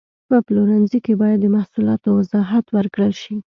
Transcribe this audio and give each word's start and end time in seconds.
په 0.27 0.35
پلورنځي 0.45 0.99
کې 1.05 1.13
باید 1.21 1.39
د 1.41 1.45
محصولاتو 1.55 2.07
وضاحت 2.19 2.65
ورکړل 2.77 3.13
شي. 3.21 3.35